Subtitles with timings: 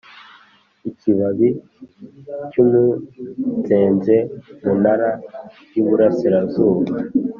[0.89, 1.49] ikibabi
[2.51, 4.15] cy’umunzenze
[4.67, 5.09] munara
[5.71, 6.93] y’iburasirazuba